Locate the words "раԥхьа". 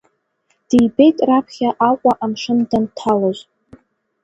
1.27-1.69